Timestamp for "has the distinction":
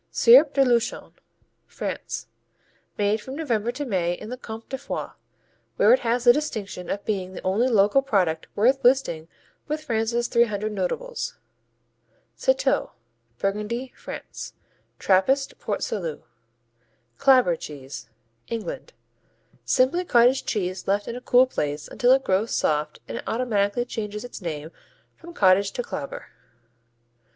5.99-6.89